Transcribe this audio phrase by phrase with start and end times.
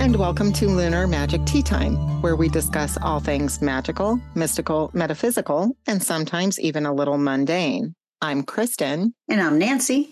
[0.00, 5.76] and welcome to Lunar Magic Tea Time, where we discuss all things magical, mystical, metaphysical,
[5.86, 7.94] and sometimes even a little mundane.
[8.22, 9.12] I'm Kristen.
[9.28, 10.08] And I'm Nancy.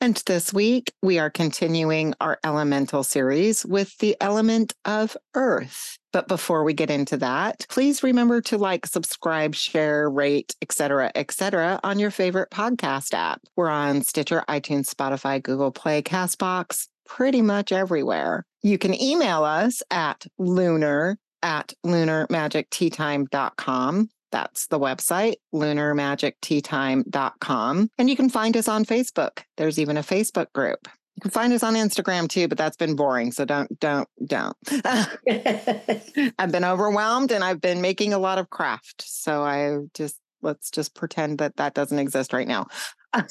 [0.00, 5.98] And this week, we are continuing our elemental series with the element of earth.
[6.12, 11.80] But before we get into that, please remember to like, subscribe, share, rate, etc., etc.,
[11.82, 13.40] on your favorite podcast app.
[13.56, 18.44] We're on Stitcher, iTunes, Spotify, Google Play, Castbox, pretty much everywhere.
[18.66, 24.10] You can email us at lunar at lunarmagicteatime.com.
[24.32, 27.90] That's the website, lunarmagicteatime.com.
[27.96, 29.44] And you can find us on Facebook.
[29.56, 30.88] There's even a Facebook group.
[31.14, 33.30] You can find us on Instagram too, but that's been boring.
[33.30, 34.56] So don't, don't, don't.
[36.36, 39.04] I've been overwhelmed and I've been making a lot of craft.
[39.06, 42.66] So I just, let's just pretend that that doesn't exist right now.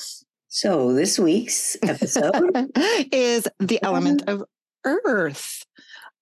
[0.55, 2.71] So this week's episode
[3.11, 4.45] is the element of
[4.85, 5.65] earth.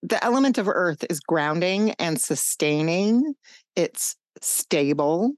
[0.02, 3.36] The element of earth is grounding and sustaining.
[3.75, 5.33] It's stable.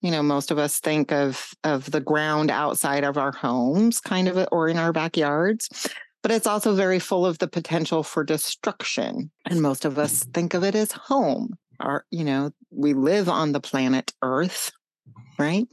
[0.00, 4.28] You know, most of us think of of the ground outside of our homes, kind
[4.28, 5.88] of, or in our backyards.
[6.22, 9.30] But it's also very full of the potential for destruction.
[9.46, 11.56] And most of us think of it as home.
[11.80, 14.72] Our, you know, we live on the planet Earth,
[15.38, 15.68] right?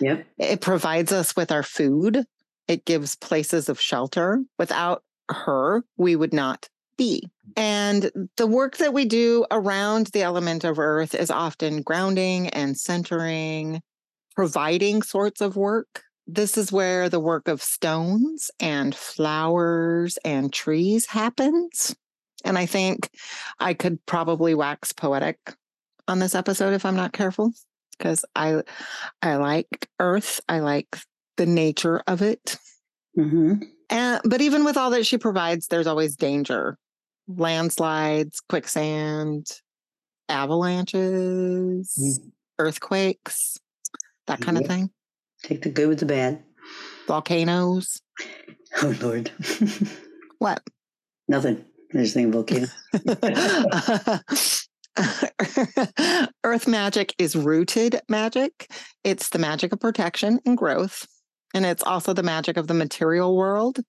[0.00, 0.26] Yep.
[0.38, 2.24] It provides us with our food.
[2.68, 4.42] It gives places of shelter.
[4.58, 7.28] Without her, we would not be.
[7.56, 12.76] And the work that we do around the element of earth is often grounding and
[12.76, 13.80] centering,
[14.34, 16.02] providing sorts of work.
[16.26, 21.96] This is where the work of stones and flowers and trees happens.
[22.44, 23.08] And I think
[23.58, 25.38] I could probably wax poetic
[26.06, 27.52] on this episode if I'm not careful
[27.96, 28.62] because I
[29.22, 30.40] I like earth.
[30.48, 30.98] I like
[31.36, 32.58] the nature of it.
[33.16, 33.62] Mm-hmm.
[33.90, 36.76] And but even with all that she provides, there's always danger.
[37.26, 39.46] Landslides, quicksand,
[40.28, 42.30] avalanches, mm.
[42.58, 43.58] earthquakes,
[44.26, 44.90] that kind of thing.
[45.42, 46.42] Take the good with the bad.
[47.06, 48.00] Volcanoes.
[48.82, 49.30] Oh Lord.
[50.40, 50.62] what?
[51.26, 51.64] Nothing.
[51.94, 52.66] I just think volcano.
[56.44, 58.70] Earth magic is rooted magic.
[59.04, 61.08] It's the magic of protection and growth.
[61.54, 63.80] And it's also the magic of the material world,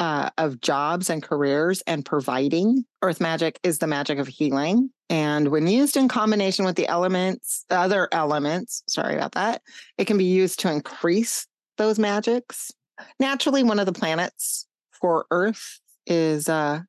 [0.00, 2.84] uh, of jobs and careers and providing.
[3.02, 4.90] Earth magic is the magic of healing.
[5.10, 9.62] And when used in combination with the elements, the other elements, sorry about that,
[9.96, 12.72] it can be used to increase those magics.
[13.20, 16.80] Naturally, one of the planets for Earth is, uh,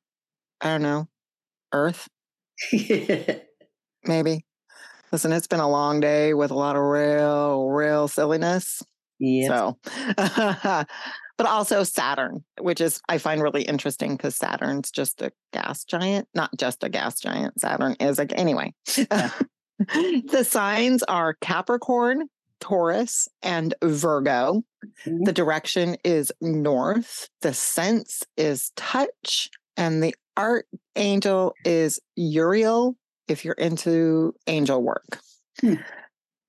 [0.60, 1.08] I don't know,
[1.72, 2.08] Earth.
[4.04, 4.44] maybe.
[5.12, 8.82] Listen, it's been a long day with a lot of real, real silliness.
[9.18, 9.48] Yeah.
[9.48, 9.78] So,
[11.36, 16.28] but also Saturn, which is I find really interesting because Saturn's just a gas giant,
[16.34, 17.60] not just a gas giant.
[17.60, 18.74] Saturn is like anyway.
[18.96, 19.30] Yeah.
[19.78, 22.28] the signs are Capricorn,
[22.60, 24.62] Taurus, and Virgo.
[25.04, 25.24] Mm-hmm.
[25.24, 27.28] The direction is north.
[27.42, 32.96] The sense is touch, and the archangel is Uriel
[33.28, 35.20] if you're into angel work.
[35.60, 35.74] Hmm.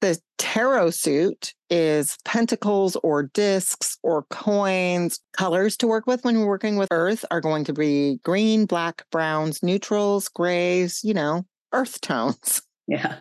[0.02, 5.20] The tarot suit is pentacles or discs or coins.
[5.36, 9.04] Colors to work with when we're working with earth are going to be green, black,
[9.12, 12.62] browns, neutrals, grays, you know, earth tones.
[12.90, 13.18] Yeah.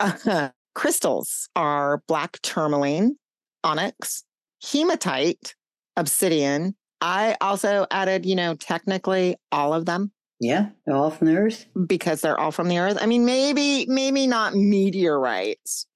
[0.00, 3.18] Uh, crystals are black tourmaline,
[3.62, 4.24] onyx,
[4.62, 5.54] hematite,
[5.94, 6.74] obsidian.
[7.02, 10.10] I also added, you know, technically all of them
[10.40, 11.66] yeah, they're all from the earth.
[11.86, 12.96] Because they're all from the earth.
[12.98, 15.86] I mean, maybe, maybe not meteorites.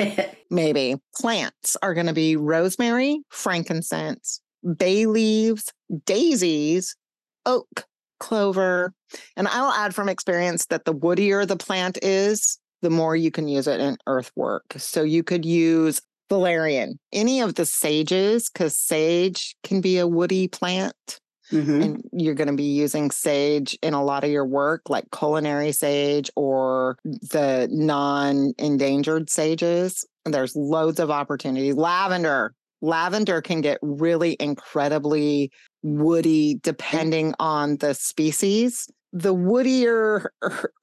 [0.50, 0.96] maybe.
[1.14, 4.40] Plants are going to be rosemary, frankincense,
[4.76, 5.70] bay leaves,
[6.06, 6.96] daisies,
[7.44, 7.84] oak,
[8.20, 8.94] clover.
[9.36, 13.48] And I'll add from experience that the woodier the plant is, the more you can
[13.48, 14.64] use it in earthwork.
[14.78, 16.00] So you could use
[16.30, 21.20] valerian, any of the sages, because sage can be a woody plant.
[21.52, 21.82] Mm-hmm.
[21.82, 25.72] And you're going to be using sage in a lot of your work, like culinary
[25.72, 30.06] sage or the non endangered sages.
[30.24, 31.74] There's loads of opportunities.
[31.74, 32.54] Lavender.
[32.82, 35.50] Lavender can get really incredibly
[35.82, 38.88] woody depending on the species.
[39.12, 40.26] The woodier,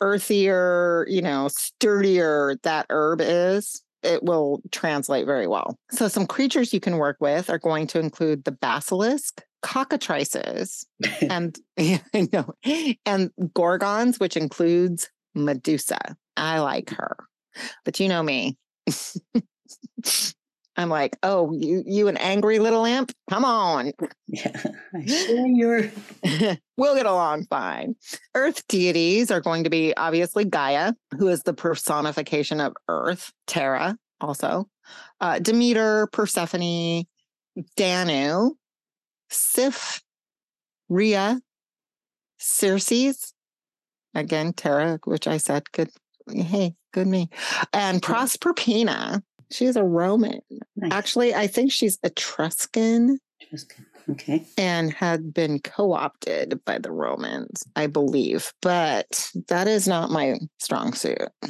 [0.02, 5.78] earthier, you know, sturdier that herb is, it will translate very well.
[5.92, 10.86] So, some creatures you can work with are going to include the basilisk, cockatrices
[11.30, 12.00] and you
[12.32, 12.54] know,
[13.06, 16.16] and gorgons, which includes Medusa.
[16.38, 17.18] I like her,
[17.84, 18.58] but you know me.
[20.80, 23.12] I'm like, oh, you you an angry little imp?
[23.30, 23.94] Come on.
[24.28, 24.62] Yeah.
[25.08, 25.92] Sure you're
[26.78, 27.96] we'll get along fine.
[28.36, 33.98] Earth deities are going to be obviously Gaia, who is the personification of Earth, Terra
[34.22, 34.70] also,
[35.20, 37.06] uh, Demeter, Persephone,
[37.76, 38.52] Danu,
[39.30, 40.02] Sif,
[40.90, 41.42] Rhea,
[42.38, 43.34] Circes,
[44.14, 45.90] again, Terra, which I said, good,
[46.30, 47.30] hey, good me,
[47.74, 49.22] and Proserpina.
[49.50, 50.42] She's a Roman.
[50.76, 50.92] Nice.
[50.92, 53.86] Actually, I think she's Etruscan Etruscan.
[54.10, 54.46] Okay.
[54.58, 60.36] and had been co opted by the Romans, I believe, but that is not my
[60.60, 61.18] strong suit.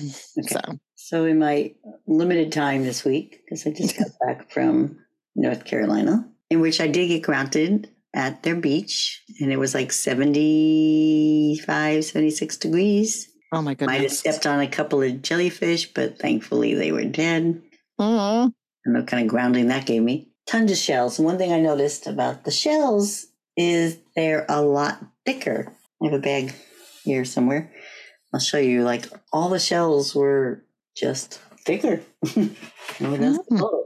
[0.47, 0.59] So,
[0.95, 1.73] So in my
[2.07, 4.97] limited time this week, because I just got back from
[5.35, 9.91] North Carolina, in which I did get grounded at their beach, and it was like
[9.91, 13.29] 75, 76 degrees.
[13.51, 14.19] oh my Might have goodness.
[14.19, 17.61] stepped on a couple of jellyfish, but thankfully they were dead.
[17.99, 18.49] Aw.
[18.85, 20.29] and the kind of grounding that gave me.
[20.47, 21.19] Tons of shells.
[21.19, 23.25] And one thing I noticed about the shells
[23.57, 25.73] is they're a lot thicker.
[26.01, 26.53] I have a bag
[27.03, 27.73] here somewhere.
[28.33, 28.83] I'll show you.
[28.83, 30.63] Like all the shells were
[30.95, 32.01] just thicker.
[32.25, 32.49] oh,
[32.99, 33.59] that's Mm.
[33.59, 33.83] cool.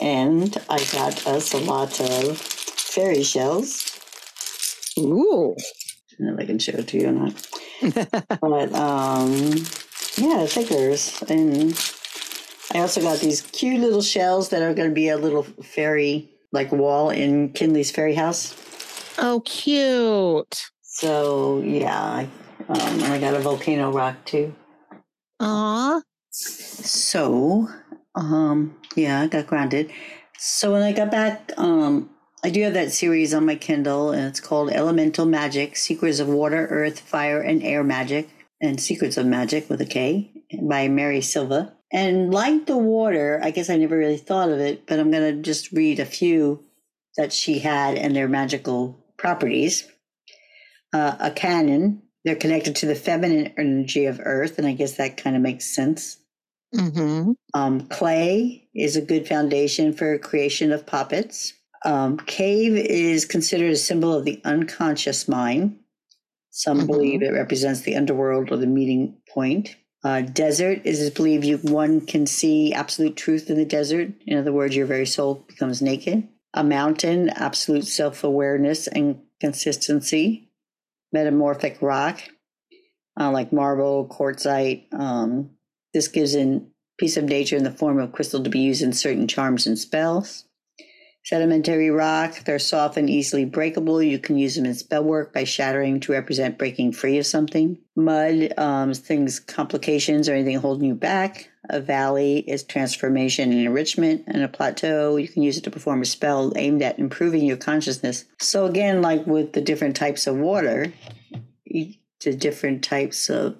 [0.00, 3.98] And I got us a lot of fairy shells.
[4.98, 5.54] Ooh.
[5.58, 7.46] I don't know if I can show it to you or not.
[8.40, 9.32] but um
[10.16, 11.72] yeah thickers and
[12.74, 16.30] i also got these cute little shells that are going to be a little fairy
[16.52, 18.54] like wall in kinley's fairy house
[19.18, 20.70] oh, cute.
[20.82, 22.22] so yeah I,
[22.68, 24.54] um, and i got a volcano rock too
[25.40, 26.02] Aw.
[26.30, 27.66] so
[28.14, 29.90] um yeah i got grounded
[30.38, 32.10] so when i got back um
[32.42, 36.28] I do have that series on my Kindle, and it's called Elemental Magic Secrets of
[36.28, 38.30] Water, Earth, Fire, and Air Magic,
[38.62, 41.74] and Secrets of Magic with a K by Mary Silva.
[41.92, 45.36] And like the water, I guess I never really thought of it, but I'm going
[45.36, 46.64] to just read a few
[47.16, 49.86] that she had and their magical properties.
[50.94, 55.18] Uh, a canon, they're connected to the feminine energy of Earth, and I guess that
[55.18, 56.16] kind of makes sense.
[56.74, 57.32] Mm-hmm.
[57.54, 61.52] Um, clay is a good foundation for creation of puppets.
[61.84, 65.78] Um, cave is considered a symbol of the unconscious mind.
[66.50, 66.86] Some Mhm.
[66.86, 69.76] believe it represents the underworld or the meeting point.
[70.04, 74.12] Uh, desert is believed you one can see absolute truth in the desert.
[74.26, 76.26] In other words, your very soul becomes naked.
[76.54, 80.50] A mountain, absolute self awareness and consistency.
[81.12, 82.20] Metamorphic rock,
[83.18, 84.86] uh, like marble, quartzite.
[84.92, 85.50] Um,
[85.92, 86.60] this gives a
[86.98, 89.78] piece of nature in the form of crystal to be used in certain charms and
[89.78, 90.44] spells.
[91.22, 94.02] Sedimentary rock, they're soft and easily breakable.
[94.02, 97.78] You can use them in spell work by shattering to represent breaking free of something.
[97.94, 101.50] Mud, um, things, complications, or anything holding you back.
[101.68, 104.24] A valley is transformation and enrichment.
[104.28, 107.58] And a plateau, you can use it to perform a spell aimed at improving your
[107.58, 108.24] consciousness.
[108.40, 110.90] So, again, like with the different types of water,
[111.66, 113.56] the different types of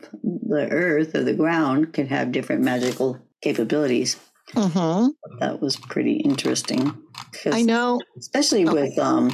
[0.50, 4.16] the earth or the ground can have different magical capabilities.
[4.52, 5.38] Mm-hmm.
[5.38, 6.92] That was pretty interesting.
[7.50, 8.00] I know.
[8.18, 9.30] especially with um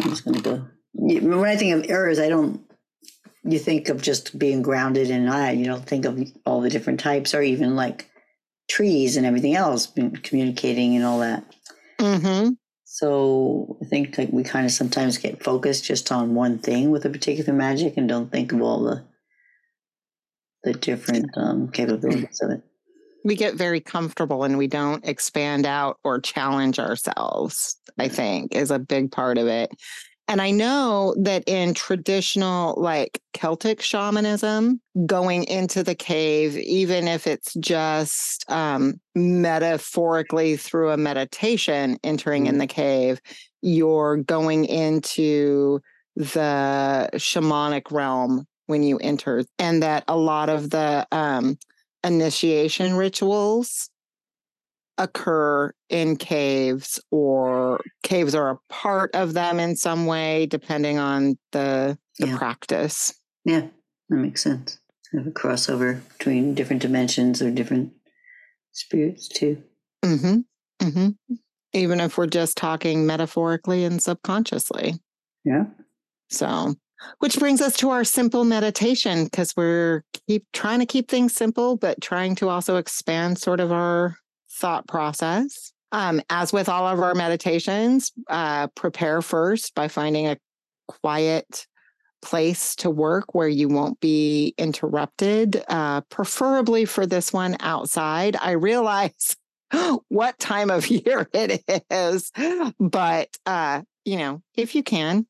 [0.00, 2.60] i'm just gonna go when i think of errors i don't
[3.44, 6.98] you think of just being grounded in i you don't think of all the different
[7.00, 8.08] types or even like
[8.68, 9.92] trees and everything else
[10.22, 11.44] communicating and all that
[11.98, 12.52] Mm-hmm.
[12.84, 17.04] so i think like we kind of sometimes get focused just on one thing with
[17.04, 19.04] a particular magic and don't think of all the
[20.64, 22.62] the different um, capabilities of it.
[23.24, 28.70] We get very comfortable and we don't expand out or challenge ourselves, I think, is
[28.70, 29.70] a big part of it.
[30.30, 37.26] And I know that in traditional, like Celtic shamanism, going into the cave, even if
[37.26, 43.20] it's just um, metaphorically through a meditation, entering in the cave,
[43.60, 45.80] you're going into
[46.14, 51.58] the shamanic realm when you enter, and that a lot of the um,
[52.02, 53.90] initiation rituals
[54.98, 61.38] occur in caves or caves are a part of them in some way depending on
[61.52, 62.38] the the Yeah.
[62.38, 63.14] practice.
[63.44, 63.68] Yeah
[64.10, 64.78] that makes sense.
[65.12, 67.92] Have a crossover between different dimensions or different
[68.72, 69.62] spirits too.
[70.04, 70.40] Mm-hmm
[70.80, 71.34] mm-hmm.
[71.72, 74.94] Even if we're just talking metaphorically and subconsciously.
[75.44, 75.66] Yeah.
[76.30, 76.74] So
[77.18, 81.76] which brings us to our simple meditation because we're keep trying to keep things simple
[81.76, 84.16] but trying to also expand sort of our
[84.50, 90.36] thought process um, as with all of our meditations uh, prepare first by finding a
[90.86, 91.66] quiet
[92.22, 98.36] place to work where you won't be interrupted, uh, preferably for this one outside.
[98.40, 99.36] I realize
[100.08, 102.30] what time of year it is,
[102.78, 105.26] but uh, you know, if you can,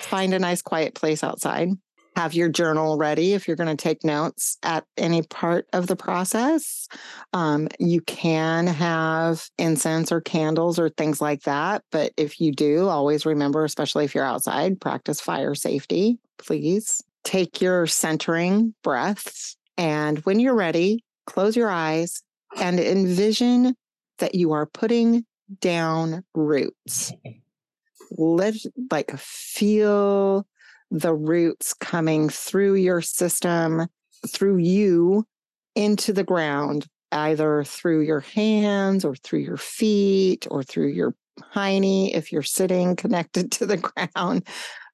[0.00, 1.70] find a nice quiet place outside
[2.16, 5.96] have your journal ready if you're going to take notes at any part of the
[5.96, 6.88] process.
[7.32, 11.82] Um, you can have incense or candles or things like that.
[11.90, 17.02] But if you do, always remember, especially if you're outside, practice fire safety, please.
[17.24, 19.56] Take your centering breaths.
[19.78, 22.22] And when you're ready, close your eyes
[22.58, 23.74] and envision
[24.18, 25.24] that you are putting
[25.60, 27.12] down roots.
[28.16, 28.54] Let
[28.90, 30.46] like feel
[30.90, 33.88] the roots coming through your system,
[34.28, 35.26] through you
[35.74, 41.14] into the ground, either through your hands or through your feet or through your
[41.54, 44.46] hiney if you're sitting connected to the ground.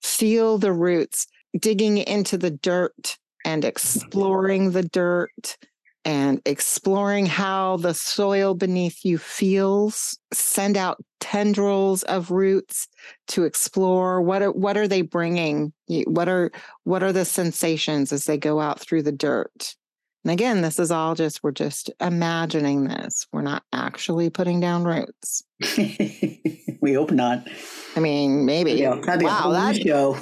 [0.03, 1.27] Feel the roots
[1.59, 5.57] digging into the dirt and exploring the dirt
[6.05, 10.19] and exploring how the soil beneath you feels.
[10.33, 12.89] Send out tendrils of roots
[13.29, 15.73] to explore what are, what are they bringing?
[16.07, 16.50] What are
[16.85, 19.75] what are the sensations as they go out through the dirt?
[20.25, 23.27] And again, this is all just we're just imagining this.
[23.33, 25.45] We're not actually putting down roots.
[26.81, 27.49] we hope not.
[27.97, 28.73] I mean, maybe.
[28.73, 30.19] Yeah, wow, that show.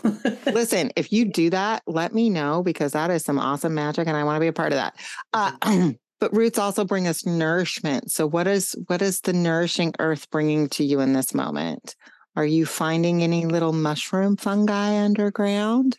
[0.52, 4.16] listen, if you do that, let me know because that is some awesome magic, and
[4.16, 4.96] I want to be a part of that.
[5.32, 8.10] Uh, but roots also bring us nourishment.
[8.10, 11.94] So, what is what is the nourishing earth bringing to you in this moment?
[12.36, 15.96] Are you finding any little mushroom fungi underground?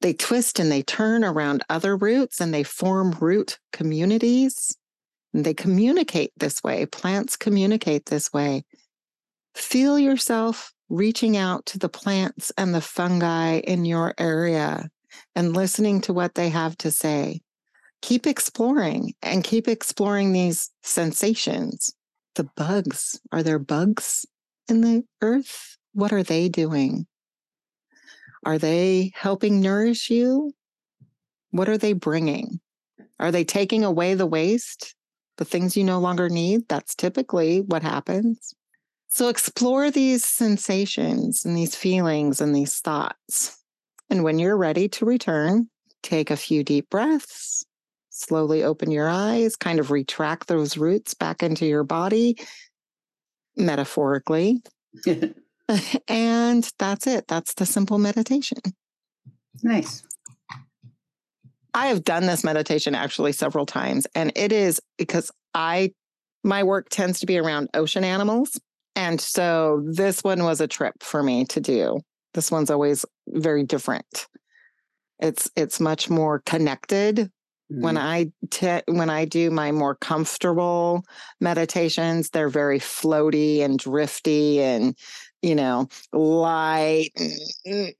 [0.00, 4.76] They twist and they turn around other roots and they form root communities.
[5.32, 6.86] And they communicate this way.
[6.86, 8.64] Plants communicate this way.
[9.54, 14.88] Feel yourself reaching out to the plants and the fungi in your area
[15.34, 17.40] and listening to what they have to say.
[18.04, 21.90] Keep exploring and keep exploring these sensations.
[22.34, 24.26] The bugs, are there bugs
[24.68, 25.78] in the earth?
[25.94, 27.06] What are they doing?
[28.44, 30.52] Are they helping nourish you?
[31.50, 32.60] What are they bringing?
[33.18, 34.94] Are they taking away the waste,
[35.38, 36.68] the things you no longer need?
[36.68, 38.54] That's typically what happens.
[39.08, 43.64] So explore these sensations and these feelings and these thoughts.
[44.10, 45.70] And when you're ready to return,
[46.02, 47.64] take a few deep breaths,
[48.14, 52.36] slowly open your eyes, kind of retract those roots back into your body,
[53.56, 54.62] metaphorically.
[56.08, 57.26] and that's it.
[57.26, 58.58] That's the simple meditation.
[59.62, 60.02] Nice.
[61.72, 65.92] I have done this meditation actually several times, and it is because I,
[66.44, 68.60] my work tends to be around ocean animals.
[68.94, 72.00] And so this one was a trip for me to do.
[72.32, 74.26] This one's always very different.
[75.18, 77.30] It's it's much more connected.
[77.74, 77.82] Mm-hmm.
[77.82, 81.04] When I te- when I do my more comfortable
[81.40, 84.96] meditations, they're very floaty and drifty and
[85.42, 87.10] you know light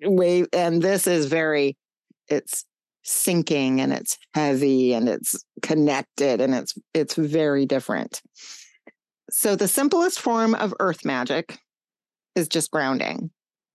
[0.03, 0.47] wave.
[0.53, 1.77] And this is very
[2.29, 2.65] it's
[3.03, 8.23] sinking and it's heavy and it's connected and it's it's very different.
[9.31, 11.59] So, the simplest form of earth magic
[12.37, 13.31] is just grounding.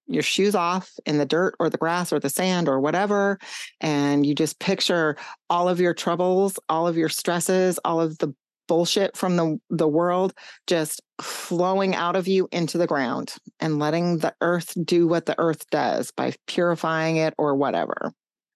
[0.09, 3.39] Your shoes off in the dirt or the grass or the sand or whatever.
[3.79, 5.15] And you just picture
[5.49, 8.33] all of your troubles, all of your stresses, all of the
[8.67, 10.33] bullshit from the, the world
[10.67, 15.35] just flowing out of you into the ground and letting the earth do what the
[15.39, 18.13] earth does by purifying it or whatever.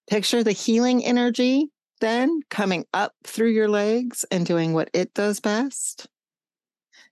[0.07, 1.69] Picture the healing energy
[2.03, 6.05] then coming up through your legs and doing what it does best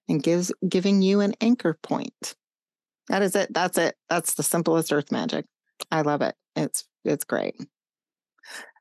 [0.09, 2.35] and gives giving you an anchor point.
[3.11, 3.53] That is it.
[3.53, 3.95] That's it.
[4.09, 5.45] That's the simplest earth magic.
[5.91, 6.33] I love it.
[6.55, 7.55] It's it's great.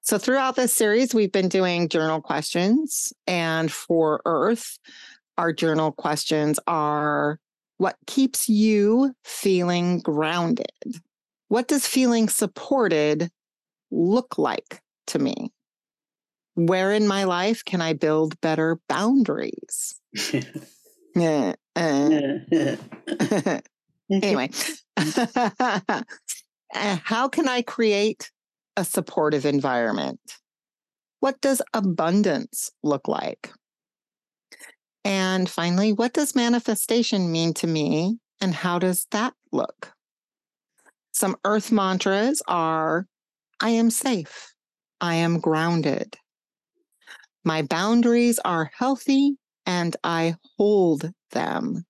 [0.03, 3.13] So throughout this series, we've been doing journal questions.
[3.27, 4.79] And for Earth,
[5.37, 7.41] our journal questions are
[7.79, 10.67] what keeps you feeling grounded?
[11.49, 13.31] What does feeling supported
[13.91, 15.53] look like to me?
[16.55, 20.01] Where in my life can I build better boundaries?
[21.17, 21.55] Yeah.
[21.77, 22.41] Uh.
[24.11, 24.51] anyway,
[24.97, 26.03] uh,
[26.73, 28.31] how can I create
[28.77, 30.21] a supportive environment?
[31.21, 33.51] What does abundance look like?
[35.05, 39.93] And finally, what does manifestation mean to me and how does that look?
[41.13, 43.07] Some earth mantras are
[43.61, 44.55] I am safe.
[45.01, 46.17] I am grounded.
[47.45, 49.37] My boundaries are healthy
[49.67, 51.85] and I hold them.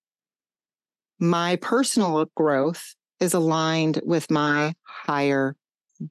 [1.20, 5.54] My personal growth is aligned with my higher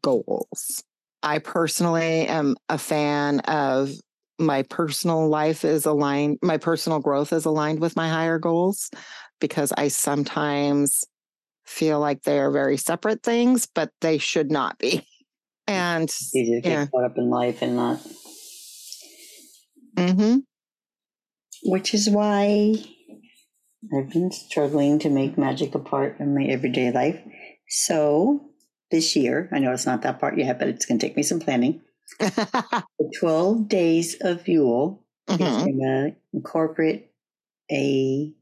[0.01, 0.83] goals.
[1.23, 3.91] I personally am a fan of
[4.37, 8.89] my personal life is aligned, my personal growth is aligned with my higher goals
[9.41, 11.03] because I sometimes
[11.65, 15.05] feel like they are very separate things, but they should not be.
[15.67, 16.85] And it's easy to get yeah.
[16.87, 17.99] caught up in life and not.
[19.95, 20.37] Mm-hmm.
[21.65, 22.75] Which is why
[23.95, 27.21] I've been struggling to make magic a part of my everyday life.
[27.69, 28.49] So
[28.91, 31.23] this year, I know it's not that part yet, but it's going to take me
[31.23, 31.81] some planning.
[32.19, 35.43] the 12 days of Yule mm-hmm.
[35.43, 37.11] is going to incorporate
[37.71, 38.33] a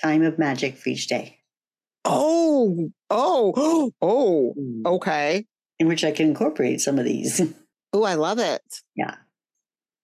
[0.00, 1.38] time of magic for each day.
[2.04, 4.86] Oh, oh, oh, mm.
[4.86, 5.46] okay.
[5.78, 7.40] In which I can incorporate some of these.
[7.92, 8.60] Oh, I love it.
[8.94, 9.14] Yeah.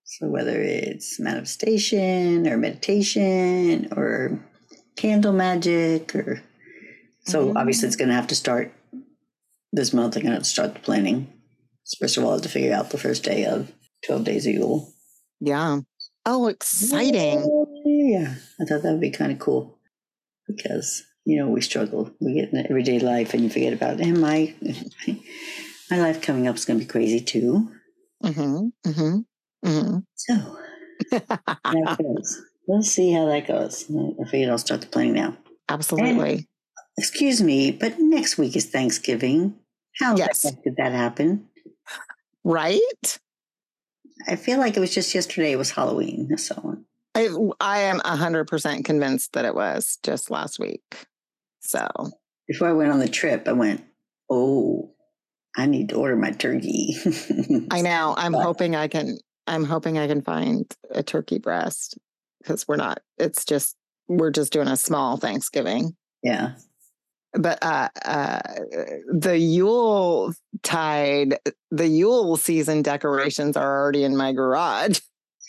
[0.05, 4.41] So whether it's manifestation or meditation or
[5.03, 6.41] candle magic or
[7.25, 7.57] so mm-hmm.
[7.57, 8.73] obviously it's going to have to start
[9.73, 10.17] this month.
[10.17, 11.33] I'm going to start the planning.
[11.99, 13.73] First of all, I have to figure out the first day of
[14.07, 14.93] 12 days of Yule.
[15.41, 15.81] Yeah.
[16.25, 17.41] Oh, exciting.
[17.85, 18.35] Yeah.
[18.61, 19.77] I thought that would be kind of cool
[20.47, 22.11] because you know, we struggle.
[22.21, 24.07] We get in everyday life and you forget about it.
[24.07, 24.55] And my,
[25.91, 27.71] my life coming up is going to be crazy too.
[28.25, 29.99] Mm-hmm, mm-hmm, mm-hmm.
[30.15, 30.59] So,
[32.69, 33.91] Let's see how that goes.
[33.91, 35.37] I figured I'll start the planning now.
[35.69, 36.33] Absolutely.
[36.33, 36.47] And,
[36.97, 39.55] excuse me, but next week is Thanksgiving.
[39.99, 40.43] How yes.
[40.43, 41.49] did that happen?
[42.45, 43.19] Right?
[44.29, 45.53] I feel like it was just yesterday.
[45.53, 46.37] It was Halloween.
[46.39, 46.79] So
[47.15, 47.29] I,
[47.61, 51.07] I am 100% convinced that it was just last week.
[51.61, 51.89] So
[52.49, 53.85] before I went on the trip, I went,
[54.31, 54.93] oh,
[55.57, 56.97] I need to order my turkey.
[57.71, 58.15] I know.
[58.17, 59.19] I'm but, hoping I can.
[59.47, 61.99] I'm hoping I can find a turkey breast
[62.43, 63.01] because we're not.
[63.19, 63.77] It's just
[64.09, 65.97] we're just doing a small Thanksgiving.
[66.23, 66.55] Yeah.
[67.35, 68.41] But uh, uh,
[69.11, 71.39] the Yule tide,
[71.71, 75.01] the Yule season decorations are already in my garage.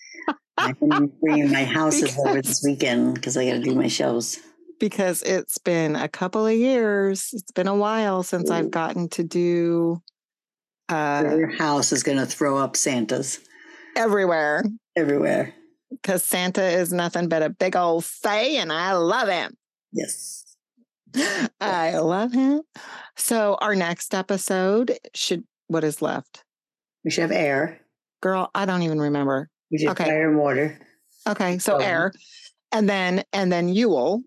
[0.57, 4.39] I'm bringing my houses over this weekend because I got to do my shows
[4.83, 7.29] because it's been a couple of years.
[7.31, 10.01] It's been a while since I've gotten to do.
[10.89, 13.39] Uh, Your house is going to throw up Santas
[13.96, 14.63] everywhere.
[14.96, 15.53] Everywhere.
[16.01, 19.56] Because Santa is nothing but a big old say, and I love him.
[19.92, 20.56] Yes.
[21.62, 22.62] I love him.
[23.16, 26.44] So, our next episode should, what is left?
[27.06, 27.79] We should have air.
[28.22, 29.50] Girl, I don't even remember.
[29.72, 30.06] We should okay.
[30.06, 30.79] fire and water.
[31.27, 31.60] Okay.
[31.60, 32.14] So, um, air.
[32.72, 34.24] And then, and then Yule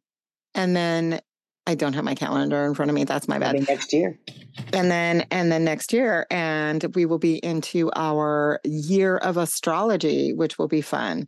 [0.57, 1.21] and then
[1.69, 3.05] I don't have my calendar in front of me.
[3.05, 3.69] That's my bad.
[3.69, 4.19] Next year.
[4.73, 10.33] And then and then next year and we will be into our year of astrology,
[10.33, 11.27] which will be fun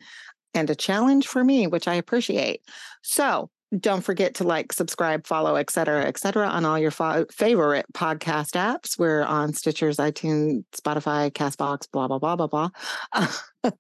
[0.59, 2.63] and a challenge for me, which I appreciate.
[3.03, 7.27] So, don't forget to like, subscribe, follow, et cetera, et cetera, on all your fo-
[7.31, 8.99] favorite podcast apps.
[8.99, 12.71] We're on Stitchers, iTunes, Spotify, Castbox, blah, blah, blah, blah, blah.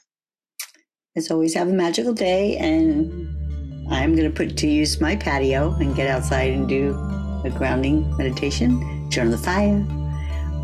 [1.15, 3.38] As always, have a magical day and
[3.91, 6.91] I'm going to put to use my patio and get outside and do
[7.43, 9.75] a grounding meditation, join the fire.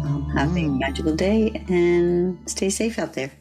[0.06, 0.66] Um, have mm.
[0.66, 3.32] a magical day and stay safe out there.